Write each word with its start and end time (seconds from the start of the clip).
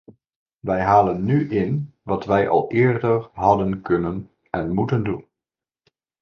Wij 0.59 0.81
halen 0.81 1.23
nu 1.23 1.49
in 1.49 1.93
wat 2.01 2.25
wij 2.25 2.49
al 2.49 2.71
eerder 2.71 3.29
hadden 3.33 3.81
kunnen, 3.81 4.29
en 4.49 4.73
moeten, 4.73 5.03
doen. 5.03 5.25